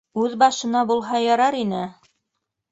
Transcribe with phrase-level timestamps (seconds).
[0.21, 1.85] Үҙ башына булһа ярар ине!